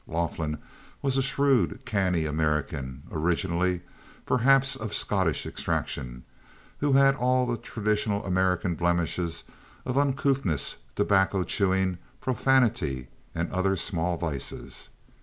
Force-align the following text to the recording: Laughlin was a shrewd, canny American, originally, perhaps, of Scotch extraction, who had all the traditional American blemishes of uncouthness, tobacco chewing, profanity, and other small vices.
Laughlin 0.07 0.57
was 1.03 1.15
a 1.15 1.21
shrewd, 1.21 1.79
canny 1.85 2.25
American, 2.25 3.03
originally, 3.11 3.81
perhaps, 4.25 4.75
of 4.75 4.95
Scotch 4.95 5.45
extraction, 5.45 6.23
who 6.79 6.93
had 6.93 7.13
all 7.13 7.45
the 7.45 7.55
traditional 7.55 8.25
American 8.25 8.73
blemishes 8.73 9.43
of 9.85 9.99
uncouthness, 9.99 10.77
tobacco 10.95 11.43
chewing, 11.43 11.99
profanity, 12.19 13.09
and 13.35 13.53
other 13.53 13.75
small 13.75 14.17
vices. 14.17 14.89